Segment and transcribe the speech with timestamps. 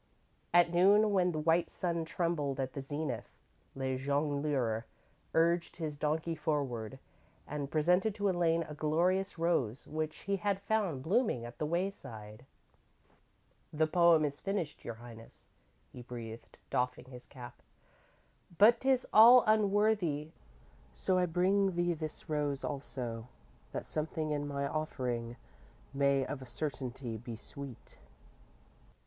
[0.59, 3.29] __At noon, when the white sun trembled at the zenith,
[3.75, 4.85] Le Jongleur
[5.35, 6.97] urged his donkey forward,
[7.47, 12.45] and presented to Elaine a glorious rose which he had found blooming at the wayside._
[13.77, 15.49] _"The poem is finished, your highness,"
[15.93, 17.61] he breathed, doffing his cap,
[18.57, 20.31] "but 'tis all unworthy,
[20.95, 23.27] so I bring thee this rose also,
[23.71, 25.35] that something in my offering
[25.93, 27.99] may of a certainty be sweet."